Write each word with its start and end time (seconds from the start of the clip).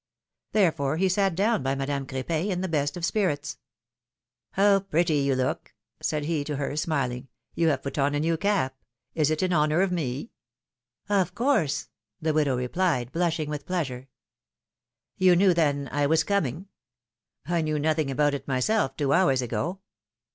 Therefore 0.53 0.97
he 0.97 1.07
sat 1.07 1.35
down 1.35 1.61
by 1.61 1.75
Madame 1.75 2.07
Cr^pin 2.07 2.49
in 2.49 2.61
the 2.61 2.67
best 2.67 2.97
of 2.97 3.05
spirits. 3.05 3.59
How 4.53 4.79
pretty 4.79 5.17
you 5.17 5.35
look!" 5.35 5.75
said 6.01 6.23
he 6.25 6.43
to 6.45 6.55
her, 6.55 6.75
smiling; 6.75 7.27
^^you 7.55 7.67
have 7.67 7.83
put 7.83 7.99
on 7.99 8.15
a 8.15 8.19
new 8.19 8.35
cap. 8.35 8.75
Is 9.13 9.29
it 9.29 9.43
in 9.43 9.53
honor 9.53 9.81
of 9.81 9.91
me?" 9.91 10.31
phtlom^:ne's 11.07 11.07
marriages. 11.07 11.31
245 11.35 11.35
course!'^ 11.35 11.87
the 12.19 12.33
widow 12.33 12.57
replied, 12.57 13.11
blushing 13.11 13.47
with 13.51 13.67
pleasure. 13.67 14.07
^^You 15.19 15.37
knew, 15.37 15.53
then, 15.53 15.87
I 15.91 16.07
was 16.07 16.23
coming? 16.23 16.65
I 17.45 17.61
knew 17.61 17.77
nothing 17.77 18.09
about 18.09 18.33
it 18.33 18.47
myself 18.47 18.97
two 18.97 19.13
hours 19.13 19.43
ago! 19.43 19.81